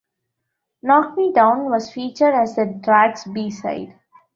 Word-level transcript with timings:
"Knock 0.81 1.15
Me 1.15 1.31
Down" 1.31 1.69
was 1.69 1.93
featured 1.93 2.33
as 2.33 2.55
the 2.55 2.81
track's 2.83 3.23
b-side. 3.25 3.99